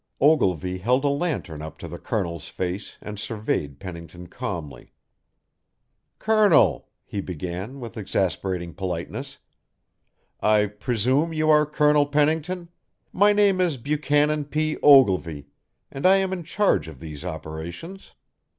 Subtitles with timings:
[0.19, 4.93] Ogilvy held a lantern up to the Colonel's face and surveyed Pennington calmly.
[6.17, 9.37] "Colonel," he began with exasperating politeness,"
[10.59, 12.69] I presume you are Colonel Pennington
[13.13, 14.75] my name is Buchanan P.
[14.81, 15.45] Ogilvy,
[15.91, 18.13] and I am in charge of these operations.